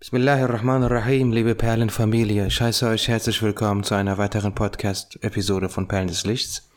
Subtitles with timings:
[0.00, 2.46] Bismillahirrahmanirrahim, liebe Perlenfamilie.
[2.46, 6.70] Ich heiße euch herzlich willkommen zu einer weiteren Podcast-Episode von Perlen des Lichts.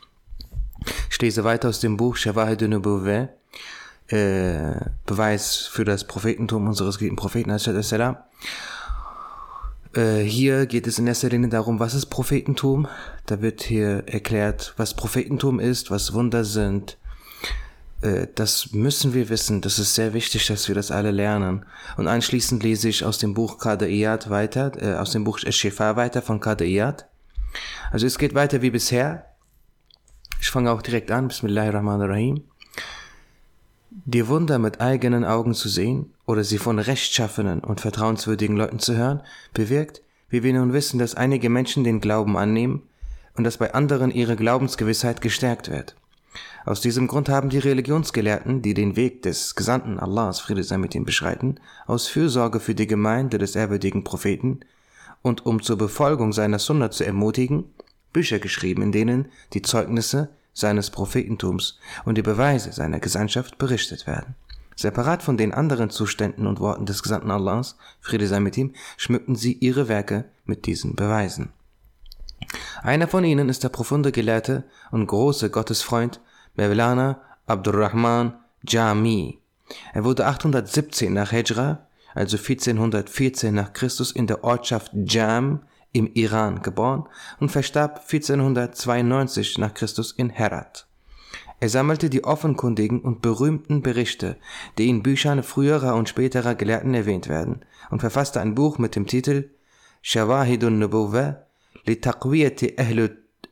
[1.12, 3.28] Ich lese weiter aus dem Buch Shawahid Nubuwweh,
[4.08, 4.74] äh,
[5.06, 7.52] Beweis für das Prophetentum unseres geliebten Propheten.
[9.94, 12.88] Äh, hier geht es in erster Linie darum, was ist Prophetentum.
[13.28, 16.98] Da wird hier erklärt, was Prophetentum ist, was Wunder sind,
[18.34, 19.62] das müssen wir wissen.
[19.62, 21.66] Das ist sehr wichtig, dass wir das alle lernen.
[21.98, 26.22] Und anschließend lese ich aus dem Buch Kadeiyat weiter, äh, aus dem Buch Eshefa weiter
[26.22, 27.08] von Kadeiyat.
[27.92, 29.26] Also es geht weiter wie bisher.
[30.40, 31.28] Ich fange auch direkt an.
[31.28, 32.44] Bismillahirrahmanirrahim.
[33.92, 38.96] Die Wunder mit eigenen Augen zu sehen oder sie von rechtschaffenen und vertrauenswürdigen Leuten zu
[38.96, 39.22] hören,
[39.54, 42.84] bewirkt, wie wir nun wissen, dass einige Menschen den Glauben annehmen
[43.36, 45.96] und dass bei anderen ihre Glaubensgewissheit gestärkt wird.
[46.66, 50.94] Aus diesem Grund haben die Religionsgelehrten, die den Weg des Gesandten Allahs, Friede sei mit
[50.96, 54.60] ihm, beschreiten, aus Fürsorge für die Gemeinde des ehrwürdigen Propheten
[55.22, 57.66] und um zur Befolgung seiner Sunna zu ermutigen,
[58.14, 64.36] Bücher geschrieben, in denen die Zeugnisse seines Prophetentums und die Beweise seiner Gesandtschaft berichtet werden.
[64.76, 69.36] Separat von den anderen Zuständen und Worten des Gesandten Allahs, Friede sei mit ihm, schmückten
[69.36, 71.52] sie ihre Werke mit diesen Beweisen.
[72.84, 76.20] Einer von ihnen ist der profunde Gelehrte und große Gottesfreund
[76.56, 78.34] Mevlana Abdurrahman
[78.68, 79.40] Jami.
[79.94, 85.62] Er wurde 817 nach Hijra, also 1414 nach Christus in der Ortschaft Jam
[85.94, 87.08] im Iran geboren
[87.40, 90.88] und verstarb 1492 nach Christus in Herat.
[91.60, 94.38] Er sammelte die offenkundigen und berühmten Berichte,
[94.78, 99.06] die in Büchern früherer und späterer Gelehrten erwähnt werden, und verfasste ein Buch mit dem
[99.06, 99.52] Titel
[100.02, 101.46] Shawahidun Nubuwwah
[101.86, 102.76] li Taqwiyati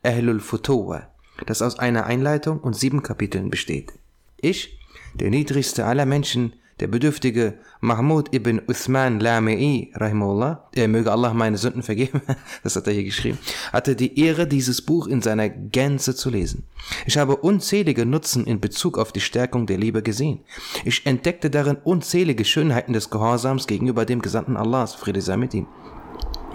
[0.02, 1.08] Ahlul Futuwa,
[1.46, 3.92] das aus einer Einleitung und sieben Kapiteln besteht.
[4.40, 4.78] Ich,
[5.14, 11.58] der niedrigste aller Menschen, der bedürftige Mahmud ibn Uthman Lami'i, rahimullah, er möge Allah meine
[11.58, 12.22] Sünden vergeben,
[12.62, 13.38] das hat er hier geschrieben,
[13.72, 16.64] hatte die Ehre, dieses Buch in seiner Gänze zu lesen.
[17.04, 20.40] Ich habe unzählige Nutzen in Bezug auf die Stärkung der Liebe gesehen.
[20.84, 25.66] Ich entdeckte darin unzählige Schönheiten des Gehorsams gegenüber dem Gesandten Allahs, Friede sei mit ihm.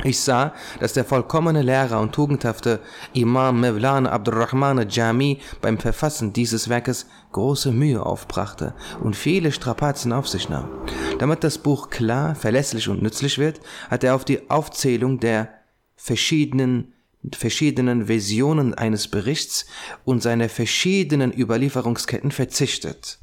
[0.05, 2.79] Ich sah, dass der vollkommene Lehrer und tugendhafte
[3.13, 10.27] Imam Mevlana Abdurrahman Jami beim Verfassen dieses Werkes große Mühe aufbrachte und viele Strapazen auf
[10.27, 10.69] sich nahm.
[11.17, 15.49] Damit das Buch klar, verlässlich und nützlich wird, hat er auf die Aufzählung der
[15.95, 16.93] verschiedenen
[17.33, 19.65] verschiedenen Versionen eines Berichts
[20.03, 23.17] und seine verschiedenen Überlieferungsketten verzichtet.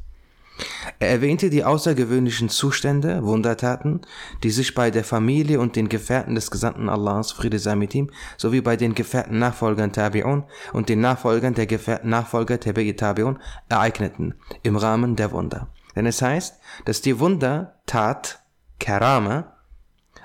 [0.98, 4.00] Er erwähnte die außergewöhnlichen Zustände, Wundertaten,
[4.42, 8.10] die sich bei der Familie und den Gefährten des Gesandten Allahs, Friede sei mit ihm,
[8.36, 13.38] sowie bei den Gefährten Nachfolgern Tabi'un und den Nachfolgern der Gefährten Nachfolger Tabi'i Tabi'un
[13.68, 15.68] ereigneten, im Rahmen der Wunder.
[15.94, 18.40] Denn es heißt, dass die Wundertat,
[18.80, 19.56] Karama,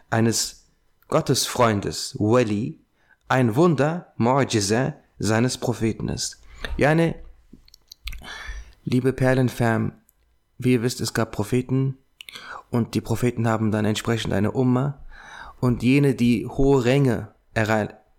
[0.10, 0.68] eines
[1.08, 2.80] Gottesfreundes, Wali,
[3.28, 6.42] ein Wunder, Mu'jiza, seines Propheten ist.
[6.78, 7.16] Jane,
[8.84, 9.94] liebe Perlenfam,
[10.58, 11.98] wie ihr wisst, es gab Propheten
[12.70, 15.00] und die Propheten haben dann entsprechend eine Umma
[15.60, 17.30] und jene, die hohe Ränge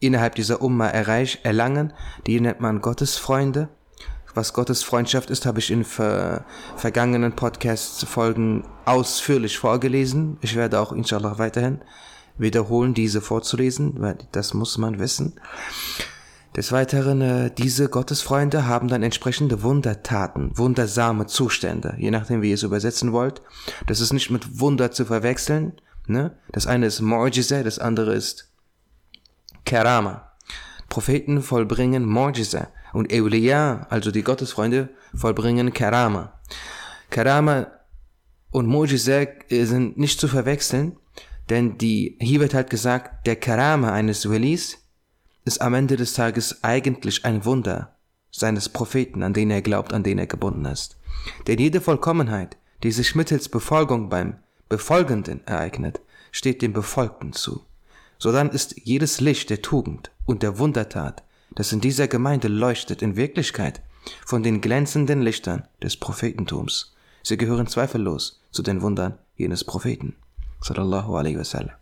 [0.01, 1.93] innerhalb dieser Umma erreich, erlangen,
[2.27, 3.69] die nennt man Gottesfreunde.
[4.35, 6.45] Was Gottes Freundschaft ist, habe ich in ver
[6.77, 10.39] vergangenen Podcast-Folgen ausführlich vorgelesen.
[10.43, 11.81] Ich werde auch inshallah weiterhin
[12.37, 15.41] wiederholen, diese vorzulesen, weil das muss man wissen.
[16.59, 22.57] Des Weiteren, äh, diese Gottesfreunde haben dann entsprechende Wundertaten, wundersame Zustände, je nachdem, wie ihr
[22.57, 23.43] es übersetzen wollt.
[23.87, 25.75] Das ist nicht mit Wunder zu verwechseln.
[26.09, 26.37] Ne?
[26.51, 28.51] Das eine ist Mu'jiza, das andere ist
[29.65, 30.33] Kerama.
[30.89, 36.41] Propheten vollbringen Mu'jiza und Euliya, also die Gottesfreunde, vollbringen Kerama.
[37.11, 37.69] Kerama
[38.51, 40.97] und Mu'jiza äh, sind nicht zu verwechseln,
[41.51, 44.78] denn die, hier wird halt gesagt, der Kerama eines Walis
[45.49, 47.97] ist am Ende des Tages eigentlich ein Wunder
[48.31, 50.99] seines Propheten, an den er glaubt, an den er gebunden ist.
[51.47, 54.37] Denn jede Vollkommenheit, die sich mittels Befolgung beim
[54.69, 56.01] Befolgenden ereignet,
[56.33, 57.63] steht dem Befolgten zu.
[58.19, 63.17] Sodann ist jedes Licht der Tugend und der Wundertat, das in dieser Gemeinde leuchtet, in
[63.17, 63.81] Wirklichkeit
[64.27, 66.95] von den glänzenden Lichtern des Prophetentums.
[67.23, 70.15] Sie gehören zweifellos zu den Wundern jenes Propheten.
[70.61, 71.75] Sallallahu alaihi wasallam.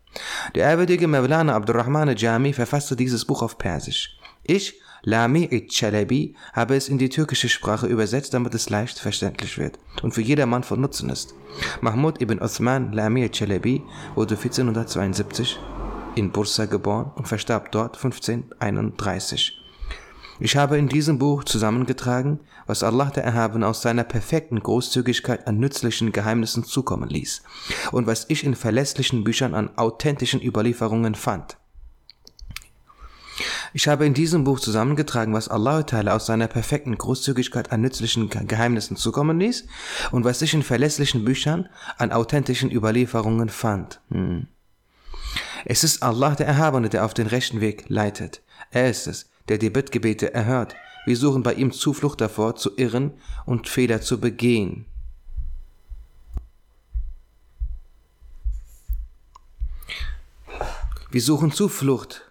[0.54, 4.18] Der ehrwürdige Mevlana Abdurrahman Jami verfasste dieses Buch auf Persisch.
[4.44, 9.78] Ich, Lami Chalabi, habe es in die türkische Sprache übersetzt, damit es leicht verständlich wird
[10.02, 11.34] und für jedermann von Nutzen ist.
[11.80, 13.82] Mahmud ibn Uthman Lami Chalabi
[14.14, 15.58] wurde 1472
[16.16, 19.65] in Bursa geboren und verstarb dort 1531.
[20.38, 25.58] Ich habe in diesem Buch zusammengetragen, was Allah der Erhabene aus seiner perfekten Großzügigkeit an
[25.58, 27.42] nützlichen Geheimnissen zukommen ließ
[27.92, 31.56] und was ich in verlässlichen Büchern an authentischen Überlieferungen fand.
[33.72, 38.96] Ich habe in diesem Buch zusammengetragen, was Allah aus seiner perfekten Großzügigkeit an nützlichen Geheimnissen
[38.96, 39.66] zukommen ließ
[40.10, 44.00] und was ich in verlässlichen Büchern an authentischen Überlieferungen fand.
[44.10, 44.48] Hm.
[45.64, 48.42] Es ist Allah der Erhabene, der auf den rechten Weg leitet.
[48.70, 50.74] Er ist es, der die Bittgebete erhört.
[51.06, 53.12] Wir suchen bei ihm Zuflucht davor, zu irren
[53.44, 54.86] und Fehler zu begehen.
[61.10, 62.26] Wir suchen Zuflucht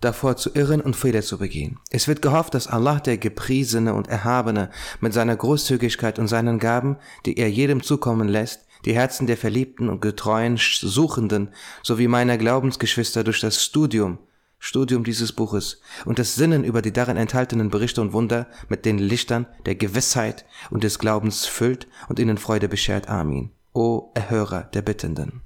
[0.00, 1.78] davor zu irren und Fehler zu begehen.
[1.90, 4.70] Es wird gehofft, dass Allah, der Gepriesene und Erhabene,
[5.00, 9.88] mit seiner Großzügigkeit und seinen Gaben, die er jedem zukommen lässt, die Herzen der verliebten
[9.88, 11.50] und getreuen Suchenden
[11.82, 14.18] sowie meiner Glaubensgeschwister durch das Studium
[14.58, 18.98] Studium dieses Buches und das Sinnen über die darin enthaltenen Berichte und Wunder mit den
[18.98, 23.08] Lichtern der Gewissheit und des Glaubens füllt und ihnen Freude beschert.
[23.08, 23.50] Amin.
[23.72, 25.42] O Erhörer der Bittenden.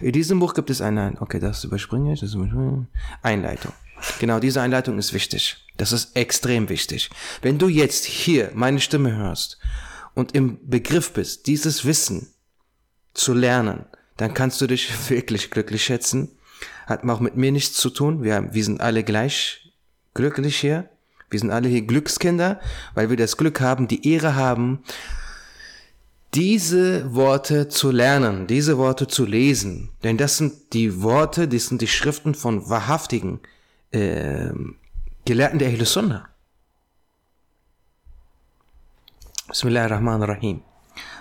[0.00, 3.24] In diesem Buch gibt es eine, okay, das überspringe ich, das überspringe ich.
[3.24, 3.72] Einleitung.
[4.18, 5.64] Genau, diese Einleitung ist wichtig.
[5.76, 7.10] Das ist extrem wichtig.
[7.42, 9.58] Wenn du jetzt hier meine Stimme hörst
[10.14, 12.32] und im Begriff bist, dieses Wissen
[13.14, 13.84] zu lernen,
[14.16, 16.36] dann kannst du dich wirklich glücklich schätzen
[16.90, 18.22] hat auch mit mir nichts zu tun.
[18.22, 19.72] Wir, wir sind alle gleich
[20.12, 20.90] glücklich hier.
[21.30, 22.60] Wir sind alle hier Glückskinder,
[22.94, 24.82] weil wir das Glück haben, die Ehre haben,
[26.34, 29.90] diese Worte zu lernen, diese Worte zu lesen.
[30.02, 33.40] Denn das sind die Worte, das sind die Schriften von wahrhaftigen
[33.92, 34.50] äh,
[35.24, 36.28] Gelehrten der Ahl Sunnah.
[39.48, 40.62] Bismillahirrahmanirrahim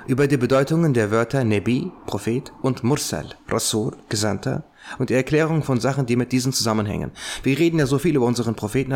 [0.07, 4.63] über die Bedeutungen der Wörter Nebi, Prophet und Mursal, Rasul, Gesandter
[4.97, 7.11] und die Erklärung von Sachen, die mit diesen zusammenhängen.
[7.43, 8.91] Wir reden ja so viel über unseren Propheten,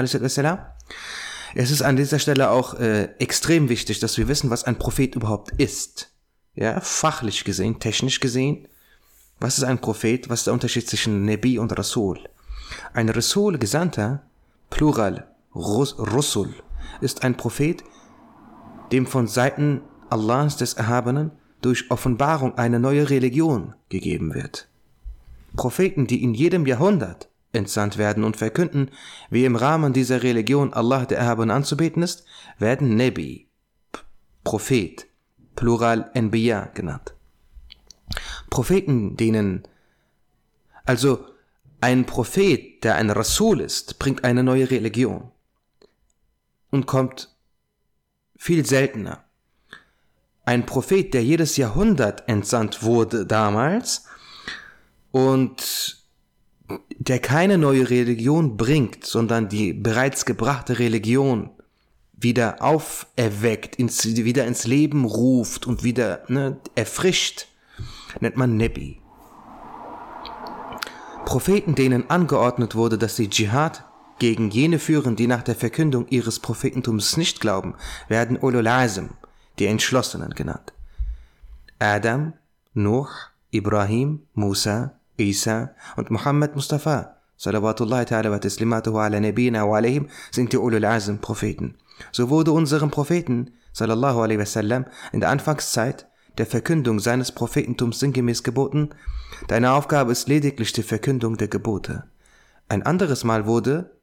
[1.56, 5.16] es ist an dieser Stelle auch äh, extrem wichtig, dass wir wissen, was ein Prophet
[5.16, 6.10] überhaupt ist.
[6.56, 8.68] Ja, fachlich gesehen, technisch gesehen.
[9.40, 10.30] Was ist ein Prophet?
[10.30, 12.20] Was ist der Unterschied zwischen Nebi und Rasul?
[12.94, 14.24] Ein Rasul, Gesandter,
[14.70, 16.54] Plural, Rus Rusul,
[17.02, 17.84] ist ein Prophet,
[18.92, 21.32] dem von Seiten Allahs des Erhabenen
[21.62, 24.70] durch Offenbarung eine neue Religion gegeben wird.
[25.56, 28.90] Propheten, die in jedem Jahrhundert entsandt werden und verkünden,
[29.30, 32.26] wie im Rahmen dieser Religion Allah der Erhabenen anzubeten ist,
[32.58, 33.48] werden Nebi,
[34.44, 35.06] Prophet,
[35.56, 37.14] Plural Enbiya genannt.
[38.50, 39.64] Propheten, denen
[40.86, 41.26] also
[41.82, 45.32] ein Prophet, der ein Rasul ist, bringt eine neue Religion
[46.72, 47.36] und kommt
[48.36, 49.24] viel seltener
[50.46, 54.06] ein Prophet, der jedes Jahrhundert entsandt wurde damals
[55.14, 56.04] und
[56.98, 61.52] der keine neue Religion bringt, sondern die bereits gebrachte Religion
[62.14, 67.48] wieder auferweckt, ins, wieder ins Leben ruft und wieder ne, erfrischt,
[68.22, 69.02] nennt man Nebi.
[71.26, 73.86] Propheten, denen angeordnet wurde, dass sie Dschihad
[74.18, 77.76] gegen jene führen, die nach der Verkündung ihres Prophetentums nicht glauben,
[78.08, 79.10] werden Ulul Azm,
[79.60, 80.74] die Entschlossenen genannt.
[81.78, 82.34] Adam,
[82.74, 83.08] Nuh,
[83.52, 90.54] Ibrahim, Musa, Isa und Muhammad Mustafa, salawatullahi ta'ala wa taslimatuhu ala nabina wa alayhim, sind
[90.54, 91.76] die Ulul Azm Propheten.
[92.12, 96.08] So wurde unserem Propheten, sallallahu alaihi wasallam, in der Anfangszeit
[96.38, 98.90] der Verkündung seines Prophetentums sinngemäß geboten,
[99.48, 102.06] deine Aufgabe ist lediglich die Verkündung der Gebote.
[102.70, 103.98] Ein anderes Mal wurde,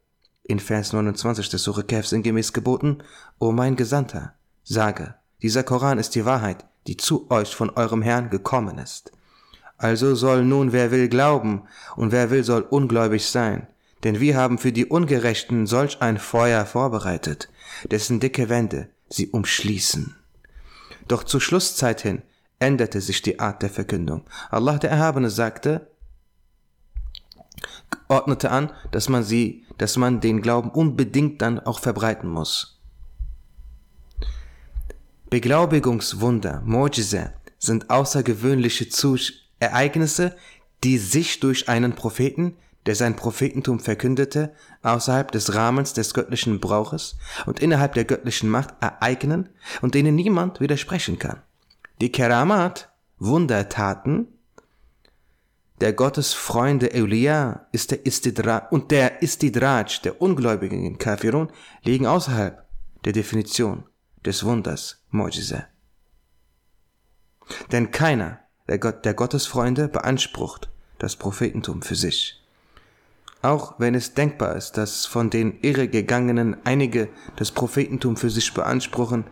[0.45, 2.99] in Vers 29 des Surah Kaf sinngemäß geboten,
[3.38, 8.31] O mein Gesandter, sage, dieser Koran ist die Wahrheit, die zu euch von eurem Herrn
[8.31, 9.12] gekommen ist.
[9.81, 11.63] Also soll nun wer will glauben,
[11.97, 13.67] und wer will soll ungläubig sein,
[14.05, 17.49] denn wir haben für die Ungerechten solch ein Feuer vorbereitet,
[17.91, 20.15] dessen dicke Wände sie umschließen.
[21.09, 22.21] Doch zur Schlusszeit hin
[22.59, 24.27] änderte sich die Art der Verkündung.
[24.51, 25.89] Allah der Erhabene sagte,
[28.09, 32.83] ordnete an, dass man sie, dass man den Glauben unbedingt dann auch verbreiten muss.
[35.31, 40.37] Beglaubigungswunder, Mojise, sind außergewöhnliche Zus Ereignisse,
[40.83, 44.52] die sich durch einen Propheten, der sein Prophetentum verkündete,
[44.83, 49.50] außerhalb des Rahmens des göttlichen Brauches und innerhalb der göttlichen Macht ereignen
[49.83, 51.43] und denen niemand widersprechen kann.
[52.00, 54.29] Die Keramat, Wundertaten,
[55.81, 61.50] der Gottesfreunde Eulia ist der Istidra und der Istidraj der ungläubigen Kafirun
[61.83, 62.67] liegen außerhalb
[63.05, 63.85] der Definition
[64.25, 65.67] des Wunders Mojise.
[67.73, 68.40] Denn keiner
[68.71, 72.41] der, Gott, der Gottesfreunde beansprucht das Prophetentum für sich.
[73.43, 79.25] Auch wenn es denkbar ist, dass von den Irregegangenen einige das Prophetentum für sich beanspruchen,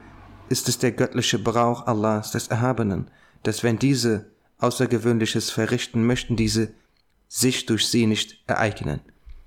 [0.48, 3.10] ist es der göttliche Brauch Allahs des Erhabenen,
[3.44, 4.26] dass wenn diese
[4.58, 6.72] Außergewöhnliches verrichten möchten, diese
[7.28, 9.00] sich durch sie nicht ereignen.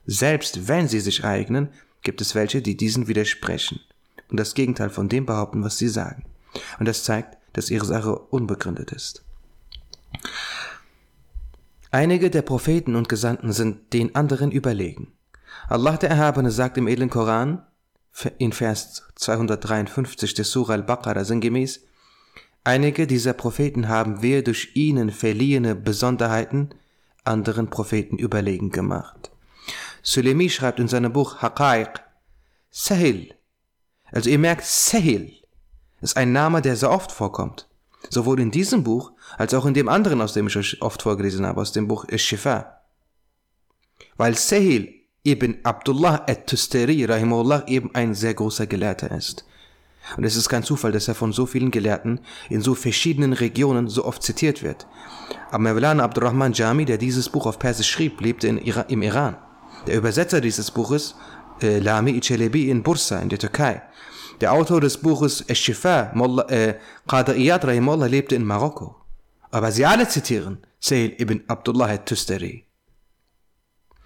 [0.05, 1.67] Selbst wenn sie sich ereignen,
[2.03, 3.81] gibt es welche, die diesen widersprechen
[4.29, 6.23] und das Gegenteil von dem behaupten, was sie sagen.
[6.79, 9.25] Und das zeigt, dass ihre Sache unbegründet ist.
[11.91, 15.13] Einige der Propheten und Gesandten sind den anderen überlegen.
[15.67, 17.65] Allah der Erhabene sagt im edlen Koran,
[18.37, 21.81] in Vers 253 des Surah al-Baqarah sinngemäß,
[22.63, 26.69] einige dieser Propheten haben wir durch ihnen verliehene Besonderheiten
[27.23, 29.31] anderen Propheten überlegen gemacht.
[30.01, 32.01] Sulemi schreibt in seinem Buch Haqaiq,
[32.69, 33.35] Sahil.
[34.11, 35.33] Also ihr merkt, Sahil
[36.01, 37.67] ist ein Name, der sehr oft vorkommt.
[38.11, 41.45] Sowohl in diesem Buch als auch in dem anderen, aus dem ich euch oft vorgelesen
[41.45, 42.81] habe, aus dem Buch Ish-Shifa.
[44.17, 49.45] Weil Sahil ibn Abdullah at-Tustari rahimahullah eben ein sehr großer Gelehrter ist.
[50.17, 53.87] Und es ist kein Zufall, dass er von so vielen Gelehrten in so verschiedenen Regionen
[53.87, 54.87] so oft zitiert wird.
[55.49, 59.37] Aber Mevlana Abdurrahman Jami, der dieses Buch auf Persisch schrieb, lebte in Ira im Iran.
[59.87, 61.15] Der Übersetzer dieses Buches,
[61.61, 63.83] äh, Lami Ichelebi in Bursa in der Türkei.
[64.41, 66.13] Der Autor des Buches Esh-Shifa,
[66.49, 66.75] äh,
[67.07, 68.95] Qada Iyad Rahimullah, lebte in Marokko.
[69.51, 72.65] Aber sie alle zitieren Sayyid ibn Abdullah al-Tustari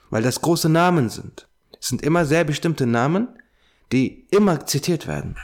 [0.10, 1.50] weil das große Namen sind.
[1.80, 3.27] Es sind immer sehr bestimmte Namen,
[3.92, 5.36] die immer zitiert werden.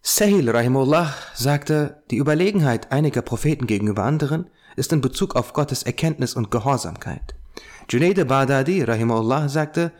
[0.00, 6.34] Sahil Rahimullah sagte, die Überlegenheit einiger Propheten gegenüber anderen ist in Bezug auf Gottes Erkenntnis
[6.34, 7.34] und Gehorsamkeit.
[7.88, 9.92] Junaid Baghdadi Rahimullah sagte,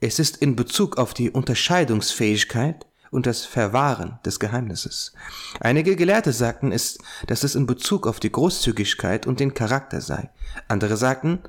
[0.00, 5.12] es ist in Bezug auf die Unterscheidungsfähigkeit und das Verwahren des Geheimnisses.
[5.60, 10.30] Einige Gelehrte sagten, es, dass es in Bezug auf die Großzügigkeit und den Charakter sei.
[10.68, 11.40] Andere sagten,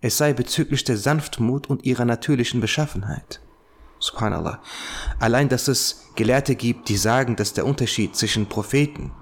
[0.00, 3.40] es sei bezüglich der Sanftmut und ihrer natürlichen Beschaffenheit.
[3.98, 4.62] Subhanallah.
[5.18, 9.12] Allein, dass es Gelehrte gibt, die sagen, dass der Unterschied zwischen Propheten,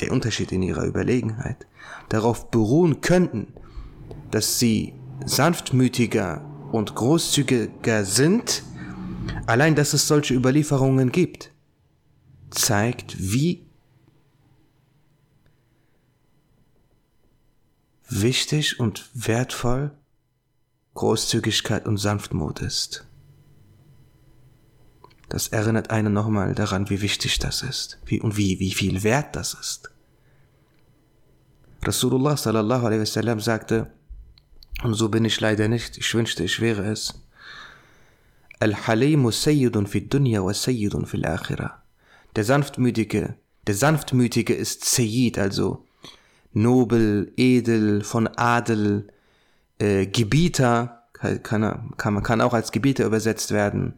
[0.00, 1.66] der Unterschied in ihrer Überlegenheit,
[2.08, 3.54] darauf beruhen könnten,
[4.32, 8.64] dass sie sanftmütiger und großzügiger sind,
[9.46, 11.50] Allein, dass es solche Überlieferungen gibt,
[12.50, 13.66] zeigt, wie
[18.08, 19.92] wichtig und wertvoll
[20.94, 23.06] Großzügigkeit und Sanftmut ist.
[25.28, 29.34] Das erinnert einen nochmal daran, wie wichtig das ist wie, und wie, wie viel wert
[29.34, 29.90] das ist.
[31.82, 33.90] Rasulullah sallallahu alaihi wasallam sagte,
[34.82, 37.14] und so bin ich leider nicht, ich wünschte, ich wäre es,
[38.60, 41.82] Al-Halimu Sayyidun fi dunya wa Sayyidun fil akhirah.
[42.36, 43.34] Der Sanftmütige,
[43.66, 45.84] der Sanftmütige ist Sayyid, also
[46.52, 49.08] nobel, edel, von Adel,
[49.78, 53.94] äh, Gebieter, kann, kann, man kann auch als Gebieter übersetzt werden,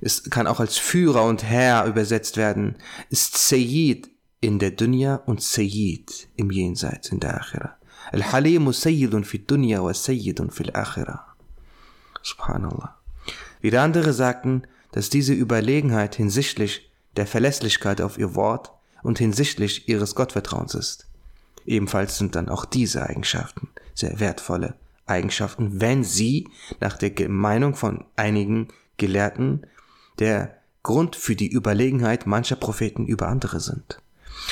[0.00, 2.76] es kann auch als Führer und Herr übersetzt werden,
[3.08, 4.10] ist Sayyid
[4.40, 7.76] in der Dunya und Sayyid im Jenseits, in der Akhira.
[8.10, 11.34] Al-Halimu Sayyidun fi dunya wa Sayyidun fil akhirah.
[12.22, 12.96] Subhanallah.
[13.60, 20.14] Wieder andere sagten, dass diese Überlegenheit hinsichtlich der Verlässlichkeit auf ihr Wort und hinsichtlich ihres
[20.14, 21.06] Gottvertrauens ist.
[21.64, 24.74] Ebenfalls sind dann auch diese Eigenschaften sehr wertvolle
[25.06, 26.48] Eigenschaften, wenn sie
[26.80, 29.66] nach der Meinung von einigen Gelehrten
[30.18, 34.01] der Grund für die Überlegenheit mancher Propheten über andere sind.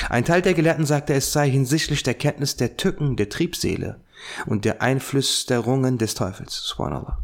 [0.09, 4.01] Ein Teil der Gelehrten sagte, es sei hinsichtlich der Kenntnis der Tücken der Triebseele
[4.45, 6.63] und der Einflüsterungen des Teufels.
[6.63, 7.19] Subhanallah.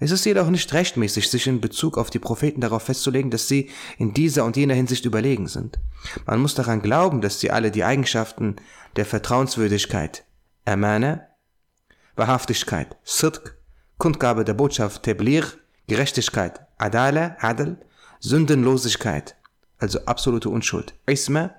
[0.00, 3.70] Es ist jedoch nicht rechtmäßig, sich in Bezug auf die Propheten darauf festzulegen, dass sie
[3.96, 5.78] in dieser und jener Hinsicht überlegen sind.
[6.26, 8.56] Man muss daran glauben, dass sie alle die Eigenschaften
[8.96, 10.24] der Vertrauenswürdigkeit,
[10.64, 11.26] Amana,
[12.16, 13.56] Wahrhaftigkeit, Sidq,
[13.98, 15.44] Kundgabe der Botschaft, Tablir,
[15.86, 17.78] Gerechtigkeit, Adala, Adl,
[18.20, 19.36] Sündenlosigkeit,
[19.84, 21.50] also absolute Unschuld, Isma,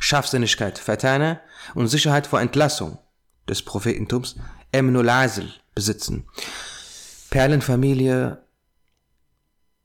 [0.00, 1.40] Scharfsinnigkeit, Fatana
[1.74, 2.98] und Sicherheit vor Entlassung
[3.48, 4.36] des Prophetentums,
[4.72, 6.26] Emnul Azl, besitzen.
[7.30, 8.42] Perlenfamilie,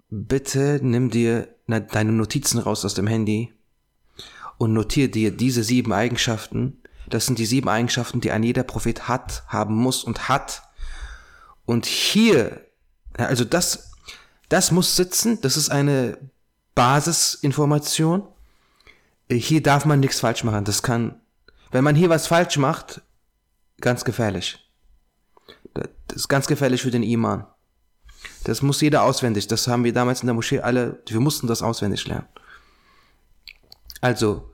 [0.09, 3.53] bitte nimm dir deine Notizen raus aus dem Handy
[4.57, 6.81] und notiere dir diese sieben Eigenschaften.
[7.07, 10.63] Das sind die sieben Eigenschaften, die ein jeder Prophet hat, haben muss und hat.
[11.65, 12.65] Und hier,
[13.13, 13.91] also das,
[14.49, 16.17] das muss sitzen, das ist eine
[16.75, 18.27] Basisinformation.
[19.29, 20.65] Hier darf man nichts falsch machen.
[20.65, 21.21] Das kann,
[21.71, 23.01] wenn man hier was falsch macht,
[23.79, 24.59] ganz gefährlich.
[25.73, 27.45] Das ist ganz gefährlich für den Iman.
[28.43, 29.47] Das muss jeder auswendig.
[29.47, 32.27] Das haben wir damals in der Moschee alle, wir mussten das auswendig lernen.
[34.01, 34.51] Also,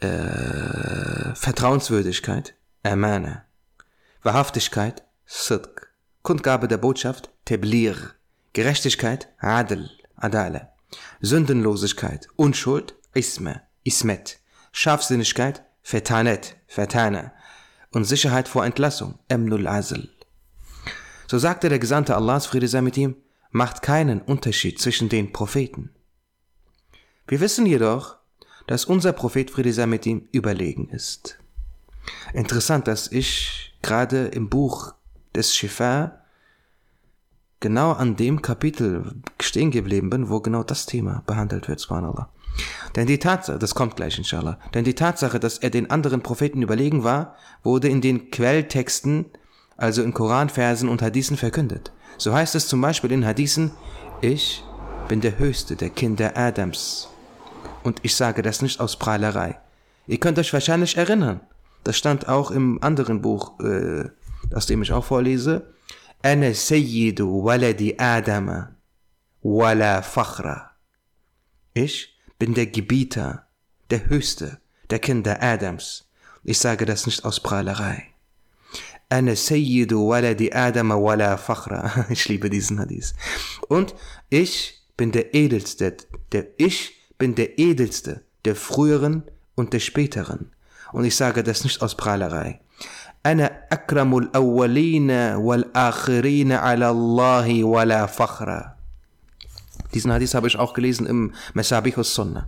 [0.00, 3.44] äh, Vertrauenswürdigkeit, Amana.
[4.22, 5.88] Wahrhaftigkeit, Sidq.
[6.22, 7.96] Kundgabe der Botschaft, Teblir.
[8.54, 10.73] Gerechtigkeit, Adl, Adala.
[11.20, 14.40] Sündenlosigkeit, Unschuld, Isme, Ismet.
[14.72, 17.32] Scharfsinnigkeit, Fetanet, Fetana.
[17.92, 20.08] Und Sicherheit vor Entlassung, Emnul Azl.
[21.28, 23.16] So sagte der Gesandte Allahs, Friede sei mit ihm,
[23.50, 25.94] macht keinen Unterschied zwischen den Propheten.
[27.28, 28.16] Wir wissen jedoch,
[28.66, 31.38] dass unser Prophet Friede sei mit ihm überlegen ist.
[32.32, 34.94] Interessant, dass ich gerade im Buch
[35.34, 36.23] des Shifa
[37.60, 42.28] genau an dem Kapitel stehen geblieben bin, wo genau das Thema behandelt wird, subhanallah.
[42.94, 46.62] Denn die Tatsache, das kommt gleich inshallah, denn die Tatsache, dass er den anderen Propheten
[46.62, 49.26] überlegen war, wurde in den Quelltexten,
[49.76, 51.92] also in Koranversen und Hadithen verkündet.
[52.16, 53.72] So heißt es zum Beispiel in Hadithen,
[54.20, 54.62] ich
[55.08, 57.08] bin der Höchste der Kinder Adams.
[57.82, 59.58] Und ich sage das nicht aus Prahlerei.
[60.06, 61.40] Ihr könnt euch wahrscheinlich erinnern.
[61.82, 64.04] Das stand auch im anderen Buch, äh,
[64.54, 65.73] aus dem ich auch vorlese.
[66.25, 68.65] أنا سيد ولد آدم
[69.43, 70.69] ولا فخرا.
[71.73, 73.47] Ich bin der Gebieter,
[73.89, 76.09] der Höchste der Kinder Adams.
[76.43, 78.03] Ich sage das nicht aus Prahlerei.
[79.11, 82.05] أنا سيد ولد آدم ولا فخرا.
[82.09, 83.13] Ich liebe diesen Hadith.
[83.67, 83.95] Und
[84.29, 85.97] ich bin der Edelste,
[86.31, 89.23] der ich bin der Edelste der früheren
[89.55, 90.51] und der späteren.
[90.91, 92.61] Und ich sage das nicht aus Prahlerei.
[93.25, 98.75] أنا أكرم الأولين والآخرين على الله ولا فخرا.
[99.93, 102.47] Diesen Hadith habe ich auch gelesen im Mesabichus Sunnah.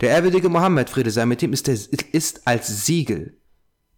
[0.00, 1.78] Der ehrwürdige Mohammed, Friede sei mit ihm, ist, der,
[2.12, 3.38] ist als Siegel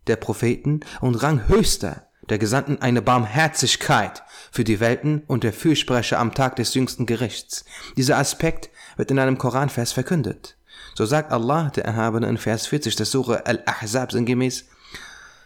[0.07, 6.33] der Propheten und Ranghöchster der Gesandten eine Barmherzigkeit für die Welten und der Fürsprecher am
[6.33, 7.65] Tag des jüngsten Gerichts.
[7.97, 10.57] Dieser Aspekt wird in einem Koranvers verkündet.
[10.95, 14.67] So sagt Allah, der Erhabene in Vers 40 des Sure Al-Ahzab sinngemäß,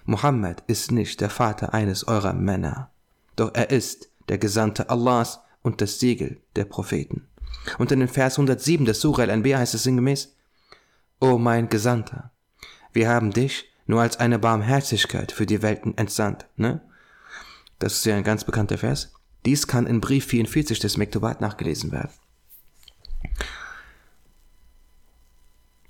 [0.10, 2.90] Muhammad ist nicht der Vater eines eurer Männer,
[3.36, 7.28] doch er ist der Gesandte Allahs und das Siegel der Propheten.
[7.78, 10.36] Und in den Vers 107 des Surah Al-Anbiya heißt es sinngemäß,
[11.20, 12.32] O mein Gesandter,
[12.92, 16.48] wir haben dich nur als eine Barmherzigkeit für die Welten entsandt.
[16.56, 16.82] Ne?
[17.78, 19.14] Das ist ja ein ganz bekannter Vers.
[19.46, 22.14] Dies kann in Brief 44 des Mektubat nachgelesen werden.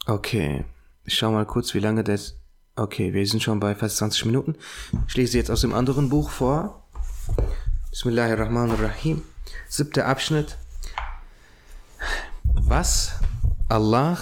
[0.08, 0.66] Okay,
[1.06, 2.36] ich schau mal kurz, wie lange das
[2.80, 4.56] Okay, wir sind schon bei fast 20 Minuten.
[5.10, 6.82] Ich lese jetzt aus dem anderen Buch vor.
[7.90, 9.22] Bismillahirrahmanirrahim.
[9.68, 10.58] Siebter Abschnitt.
[12.54, 13.16] Was
[13.68, 14.18] Allah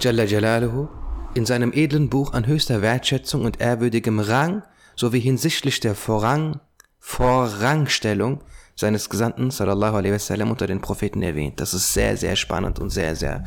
[0.00, 0.88] Jalla Jalaluhu
[1.34, 4.64] in seinem edlen Buch an höchster Wertschätzung und ehrwürdigem Rang
[4.96, 6.58] sowie hinsichtlich der Vorrang,
[6.98, 8.40] Vorrangstellung
[8.74, 11.60] seines Gesandten sallallahu alaihi wasallam unter den Propheten erwähnt.
[11.60, 13.44] Das ist sehr, sehr spannend und sehr, sehr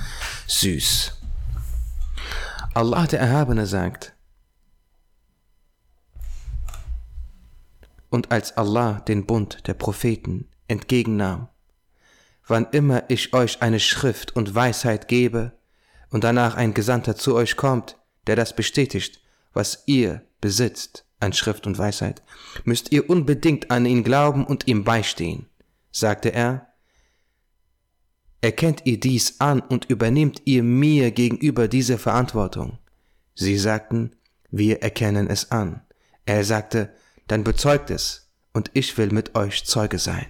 [0.48, 1.14] süß.
[2.74, 4.14] Allah der Erhabene sagt,
[8.10, 11.50] und als Allah den Bund der Propheten entgegennahm,
[12.48, 15.54] wann immer ich euch eine Schrift und Weisheit gebe
[16.10, 19.22] und danach ein Gesandter zu euch kommt, der das bestätigt,
[19.54, 22.22] was ihr besitzt, an Schrift und Weisheit,
[22.64, 25.48] müsst ihr unbedingt an ihn glauben und ihm beistehen,
[25.92, 26.68] sagte er.
[28.42, 32.78] Erkennt ihr dies an und übernehmt ihr mir gegenüber diese Verantwortung?
[33.34, 34.12] Sie sagten,
[34.52, 35.82] wir erkennen es an.
[36.26, 36.94] Er sagte,
[37.28, 40.28] dann bezeugt es, und ich will mit euch Zeuge sein.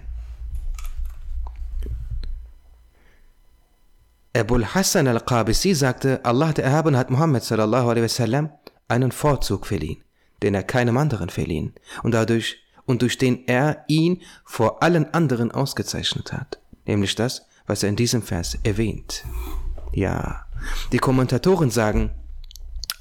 [4.34, 8.50] Abul Hassan al-Qabisi sagte, Allah der Erhabene hat Muhammad sallallahu alaihi wasallam
[8.88, 10.05] einen Vorzug verliehen
[10.42, 11.74] den er keinem anderen verliehen.
[12.02, 17.82] Und dadurch und durch den er ihn vor allen anderen ausgezeichnet hat, nämlich das, was
[17.82, 19.24] er in diesem Vers erwähnt.
[19.92, 20.46] Ja,
[20.92, 22.10] die Kommentatoren sagen,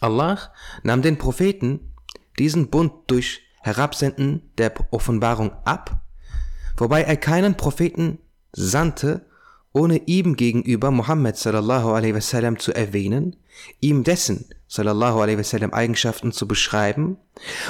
[0.02, 0.40] Allah
[0.84, 1.92] nahm den Propheten
[2.38, 6.02] diesen Bund durch Herabsenden der Offenbarung ab,
[6.78, 8.20] wobei er keinen Propheten
[8.52, 9.26] sandte,
[9.74, 13.36] ohne ihm gegenüber Muhammad sallallahu alaihi wasallam zu erwähnen,
[13.80, 17.18] ihm dessen sallallahu alaihi wasallam Eigenschaften zu beschreiben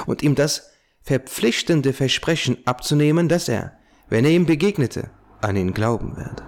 [0.05, 0.69] und ihm das
[1.01, 3.77] verpflichtende Versprechen abzunehmen, dass er,
[4.09, 6.43] wenn er ihm begegnete, an ihn glauben werde.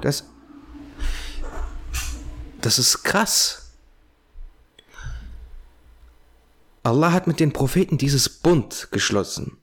[0.00, 0.24] Das,
[2.60, 3.72] das ist krass.
[6.82, 9.58] Allah hat mit den Propheten dieses Bund geschlossen.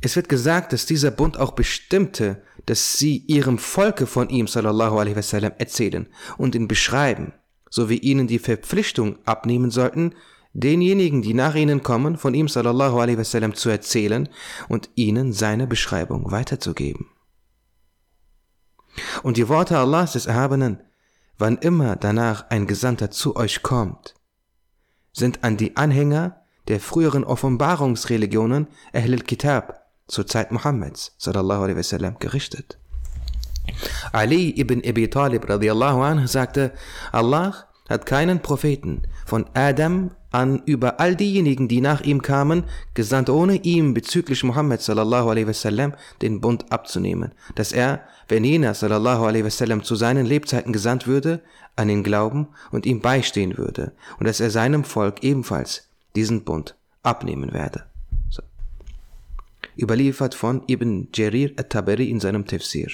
[0.00, 4.98] Es wird gesagt, dass dieser Bund auch bestimmte, dass sie ihrem Volke von ihm sallallahu
[4.98, 7.34] alaihi wasallam erzählen und ihn beschreiben
[7.72, 10.14] sowie ihnen die Verpflichtung abnehmen sollten,
[10.52, 14.28] denjenigen, die nach ihnen kommen, von ihm sallallahu alaihi wasallam zu erzählen
[14.68, 17.06] und ihnen seine Beschreibung weiterzugeben.
[19.22, 20.82] Und die Worte Allahs des Erhabenen
[21.38, 24.14] wann immer danach ein Gesandter zu euch kommt,
[25.12, 32.18] sind an die Anhänger der früheren Offenbarungsreligionen Ahl al-Kitab zur Zeit Mohammeds sallallahu alaihi wasallam
[32.18, 32.78] gerichtet.
[34.12, 36.72] Ali ibn Abi Talib radiallahu anh sagte,
[37.12, 43.28] Allah hat keinen Propheten von Adam an über all diejenigen, die nach ihm kamen, gesandt,
[43.28, 49.24] ohne ihm bezüglich Muhammad sallallahu alaihi wasallam den Bund abzunehmen, dass er, wenn jener sallallahu
[49.24, 51.42] alaihi wasallam zu seinen Lebzeiten gesandt würde,
[51.76, 56.76] an ihn glauben und ihm beistehen würde und dass er seinem Volk ebenfalls diesen Bund
[57.02, 57.84] abnehmen werde.
[58.30, 58.42] So.
[59.78, 62.88] Überliefert von Ibn Jarir at-Tabari in seinem Tafsir.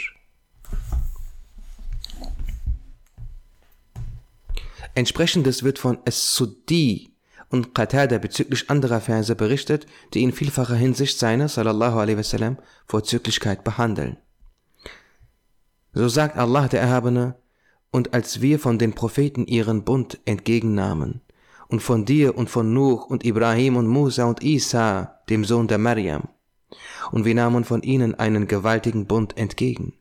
[4.99, 7.13] Entsprechendes wird von As-Suddi
[7.51, 13.63] und Qatada bezüglich anderer Verse berichtet, die in vielfacher Hinsicht seine, sallallahu alaihi wasallam, Vorzüglichkeit
[13.63, 14.17] behandeln.
[15.93, 17.37] So sagt Allah der Erhabene,
[17.93, 21.21] und als wir von den Propheten ihren Bund entgegennahmen,
[21.69, 25.79] und von dir und von Nuh und Ibrahim und Musa und Isa, dem Sohn der
[25.79, 26.25] Maryam,
[27.13, 29.95] und wir nahmen von ihnen einen gewaltigen Bund entgegen,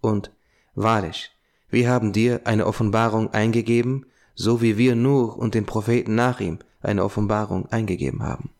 [0.00, 0.30] und
[0.76, 1.32] wahrlich,
[1.70, 6.58] wir haben dir eine Offenbarung eingegeben, so wie wir Nuh und den Propheten nach ihm
[6.82, 8.50] eine Offenbarung eingegeben haben.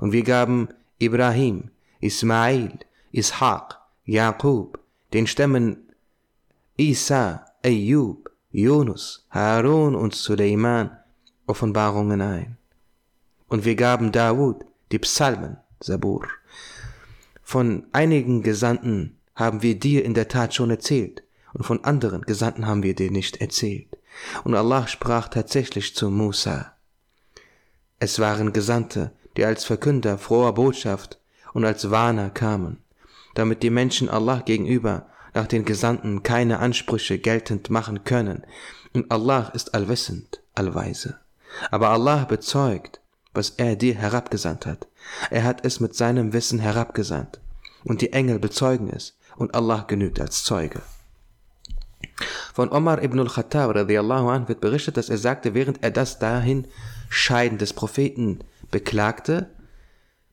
[0.00, 2.78] Und wir gaben Ibrahim, Ismail,
[3.12, 4.78] Ishaq, Jakob,
[5.12, 5.78] den Stämmen
[6.76, 10.90] Isa, Ayyub, Yunus, Harun und Suleiman
[11.46, 12.56] Offenbarungen ein.
[13.48, 16.26] Und wir gaben Dawud die Psalmen, Sabur.
[17.42, 21.22] Von einigen Gesandten haben wir dir in der Tat schon erzählt,
[21.52, 23.93] und von anderen Gesandten haben wir dir nicht erzählt.
[24.44, 26.72] Und Allah sprach tatsächlich zu Musa.
[27.98, 31.18] Es waren Gesandte, die als Verkünder froher Botschaft
[31.52, 32.82] und als Warner kamen,
[33.34, 38.44] damit die Menschen Allah gegenüber nach den Gesandten keine Ansprüche geltend machen können,
[38.92, 41.18] und Allah ist allwissend, allweise.
[41.70, 43.00] Aber Allah bezeugt,
[43.32, 44.86] was er dir herabgesandt hat.
[45.30, 47.40] Er hat es mit seinem Wissen herabgesandt,
[47.84, 50.80] und die Engel bezeugen es, und Allah genügt als Zeuge.
[52.52, 56.66] Von Omar ibn al-Khattab radiallahu anh wird berichtet, dass er sagte, während er das dahin
[57.08, 59.50] Scheiden des Propheten beklagte,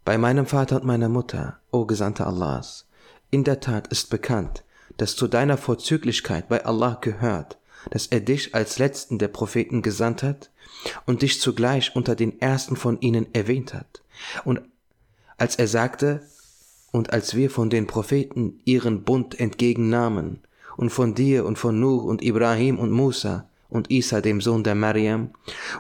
[0.06, 2.88] bei meinem Vater und meiner Mutter, o Gesandter Allahs,
[3.30, 4.64] in der Tat ist bekannt,
[4.98, 7.58] dass zu deiner Vorzüglichkeit bei Allah gehört,
[7.90, 10.52] dass er dich als letzten der Propheten gesandt hat
[11.06, 14.04] und dich zugleich unter den ersten von ihnen erwähnt hat.
[14.44, 14.62] Und
[15.38, 16.22] als er sagte,
[16.92, 20.42] und als wir von den Propheten ihren Bund entgegennahmen,
[20.78, 24.76] und von dir und von Nuh und Ibrahim und Musa und Isa dem Sohn der
[24.76, 25.30] Mariam,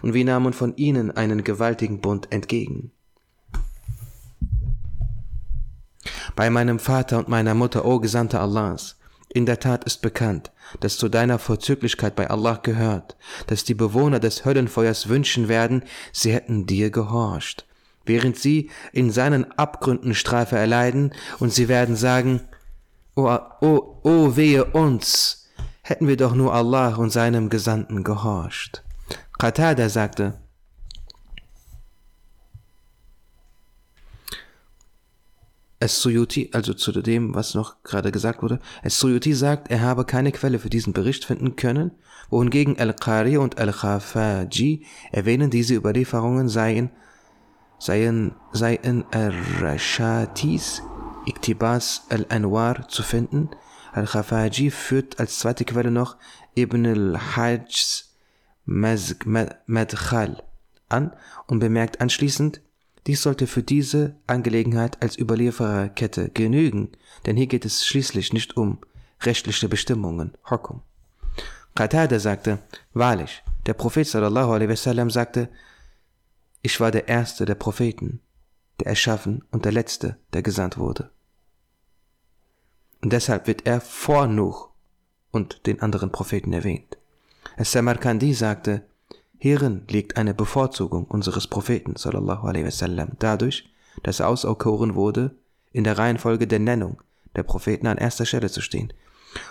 [0.01, 2.91] und wir nahmen von ihnen einen gewaltigen Bund entgegen.
[6.35, 8.97] Bei meinem Vater und meiner Mutter, o Gesandter Allahs,
[9.33, 13.15] in der Tat ist bekannt, dass zu deiner Vorzüglichkeit bei Allah gehört,
[13.47, 17.65] dass die Bewohner des Höllenfeuers wünschen werden, sie hätten dir gehorcht,
[18.05, 22.41] während sie in seinen Abgründen Strafe erleiden, und sie werden sagen,
[23.15, 23.23] O,
[23.61, 25.49] o, o wehe uns,
[25.81, 28.83] hätten wir doch nur Allah und seinem Gesandten gehorcht.
[29.37, 30.39] Qatada sagte,
[35.81, 40.59] Es-Suyuti, also zu dem, was noch gerade gesagt wurde, Es-Suyuti sagt, er habe keine Quelle
[40.59, 41.91] für diesen Bericht finden können,
[42.29, 46.91] wohingegen Al-Qari und Al-Khafaji erwähnen, diese Überlieferungen seien,
[47.79, 50.83] seien, seien Al-Rashatis,
[51.25, 53.49] Iktibas Al-Anwar zu finden.
[53.93, 56.17] Al-Khafaji führt als zweite Quelle noch
[56.55, 58.13] Ibn al-Hajjs
[58.65, 60.43] Madkhal
[60.89, 61.11] an
[61.47, 62.61] und bemerkt anschließend,
[63.07, 66.89] dies sollte für diese Angelegenheit als Überliefererkette genügen,
[67.25, 68.79] denn hier geht es schließlich nicht um
[69.21, 70.81] rechtliche Bestimmungen, Hokum.
[71.73, 72.59] Qatada sagte,
[72.93, 75.49] wahrlich, der Prophet sallallahu alaihi wasallam sagte,
[76.61, 78.19] ich war der erste der Propheten,
[78.81, 81.09] der erschaffen und der letzte, der gesandt wurde.
[83.01, 84.55] Und deshalb wird er vor Nuh
[85.31, 86.97] und den anderen Propheten erwähnt.
[87.57, 88.83] As-Samarkandi sagte,
[89.37, 93.67] Hierin liegt eine Bevorzugung unseres Propheten sallallahu alaihi wasallam dadurch,
[94.03, 95.35] dass er auserkoren wurde,
[95.71, 97.01] in der Reihenfolge der Nennung
[97.35, 98.93] der Propheten an erster Stelle zu stehen,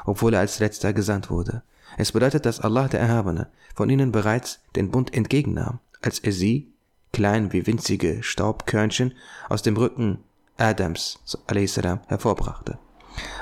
[0.04, 1.62] obwohl er als letzter gesandt wurde.
[1.98, 6.72] Es bedeutet, dass Allah der Erhabene von ihnen bereits den Bund entgegennahm, als er sie,
[7.12, 9.14] klein wie winzige Staubkörnchen,
[9.48, 10.18] aus dem Rücken
[10.56, 11.18] Adams
[11.66, 12.78] salam, hervorbrachte.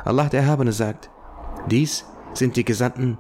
[0.05, 1.11] Allah der Erhabene sagt,
[1.69, 2.05] dies
[2.35, 3.19] sind die Gesandten,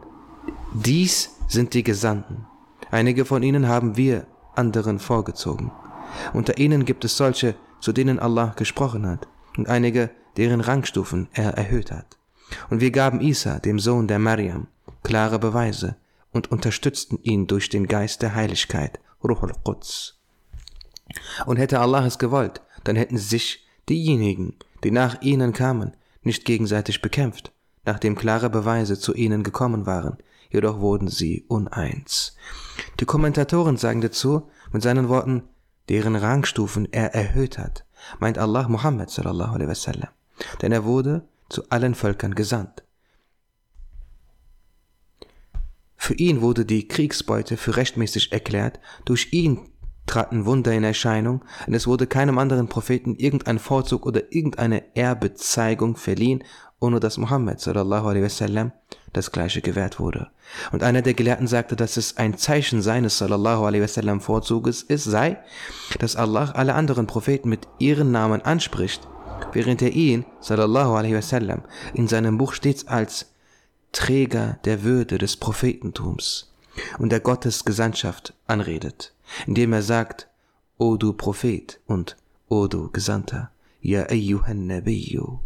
[0.73, 2.47] dies sind die Gesandten,
[2.91, 5.71] Einige von ihnen haben wir anderen vorgezogen.
[6.33, 11.55] Unter ihnen gibt es solche, zu denen Allah gesprochen hat, und einige, deren Rangstufen er
[11.55, 12.19] erhöht hat.
[12.71, 14.69] Und wir gaben Isa, dem Sohn der Maryam,
[15.03, 15.97] klare Beweise
[16.33, 20.18] und unterstützten ihn durch den Geist der Heiligkeit, Ruh al-Quds.
[21.47, 27.01] Und hätte Allah es gewollt, dann hätten sich diejenigen, die nach ihnen kamen, nicht gegenseitig
[27.01, 27.53] bekämpft,
[27.85, 30.19] nachdem klare Beweise zu ihnen gekommen waren,
[30.51, 32.37] jedoch wurden sie uneins.
[33.01, 35.45] Die Kommentatoren sagen dazu mit seinen Worten,
[35.89, 37.85] deren Rangstufen er erhöht hat,
[38.19, 40.11] meint Allah Muhammad sallallahu alaihi wasallam,
[40.61, 42.83] denn er wurde zu allen Völkern gesandt.
[45.97, 49.61] Für ihn wurde die Kriegsbeute für rechtmäßig erklärt, durch ihn
[50.09, 55.97] traten Wunder in Erscheinung, und es wurde keinem anderen Propheten irgendein Vorzug oder irgendeine Erbezeigung
[55.97, 56.43] verliehen,
[56.81, 58.73] ohne dass Muhammad sallallahu alaihi wasallam
[59.13, 60.29] das gleiche gewährt wurde.
[60.73, 65.05] Und einer der Gelehrten sagte, dass es ein Zeichen seines sallallahu alaihi wasallam Vorzuges ist,
[65.05, 65.39] sei,
[65.99, 69.09] dass Allah alle anderen Propheten mit ihren Namen anspricht,
[69.53, 71.63] während er ihn sallallahu alaihi wasallam
[71.95, 73.33] in seinem Buch stets als
[73.93, 76.53] Träger der Würde des Prophetentums
[76.99, 79.15] und der Gottesgesandtschaft anredet,
[79.47, 80.29] indem er sagt,
[80.79, 82.17] O du Prophet und
[82.49, 85.41] O du Gesandter, Ya ayyuhan Nabiyyu.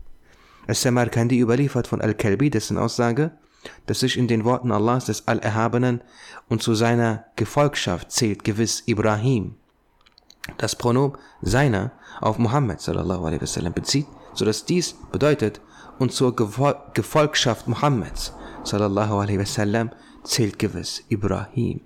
[0.66, 3.33] Al-Samarkandi überliefert von Al-Kalbi dessen Aussage,
[3.87, 6.03] dass sich in den Worten Allahs des Allerhabenen
[6.49, 9.57] und zu seiner Gefolgschaft zählt gewiss Ibrahim.
[10.59, 15.61] Das Pronomen seiner auf Muhammad sallallahu alaihi wasallam bezieht, so dass dies bedeutet,
[15.99, 18.33] und zur Gefolgschaft Muhammads
[18.64, 19.90] sallallahu alaihi wasallam
[20.24, 21.80] zählt gewiss Ibrahim,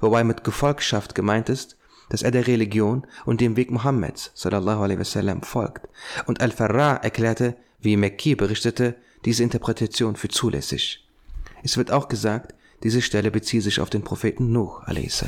[0.00, 1.76] wobei mit Gefolgschaft gemeint ist,
[2.08, 5.88] dass er der Religion und dem Weg Muhammads sallallahu alaihi wasallam folgt.
[6.26, 11.06] Und Al-Farra erklärte, wie Mekki berichtete, diese Interpretation für zulässig.
[11.62, 15.24] Es wird auch gesagt, diese Stelle bezieht sich auf den Propheten Nuh a.s.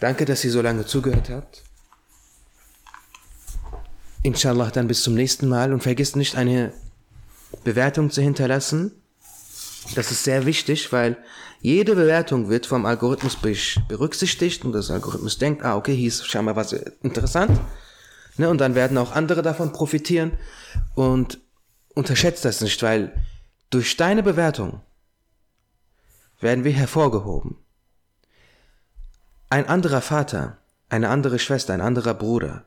[0.00, 1.62] Danke, dass ihr so lange zugehört habt.
[4.22, 6.72] Inshallah dann bis zum nächsten Mal und vergisst nicht eine
[7.64, 8.92] Bewertung zu hinterlassen.
[9.94, 11.16] Das ist sehr wichtig, weil
[11.60, 13.36] jede Bewertung wird vom Algorithmus
[13.88, 17.58] berücksichtigt und das Algorithmus denkt, ah, okay, hier ist scheinbar was interessant.
[18.36, 20.32] Ne, und dann werden auch andere davon profitieren
[20.94, 21.40] und
[21.94, 23.12] unterschätzt das nicht, weil
[23.70, 24.80] durch deine Bewertung
[26.40, 27.56] werden wir hervorgehoben.
[29.50, 32.66] Ein anderer Vater, eine andere Schwester, ein anderer Bruder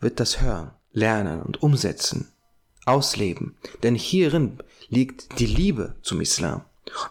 [0.00, 2.32] wird das hören, lernen und umsetzen,
[2.90, 3.54] ausleben.
[3.82, 6.62] Denn hierin liegt die Liebe zum Islam.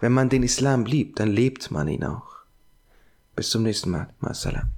[0.01, 2.27] Wenn man den Islam liebt, dann lebt man ihn auch.
[3.35, 4.13] Bis zum nächsten Mal.
[4.19, 4.69] Masalam.